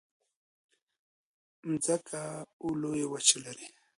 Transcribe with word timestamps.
مځکه 1.69 2.21
اوه 2.61 2.73
لویې 2.81 3.05
وچې 3.11 3.37
لري. 3.45 3.67